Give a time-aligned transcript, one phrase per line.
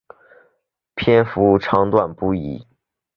[0.95, 2.65] 篇幅长短不一。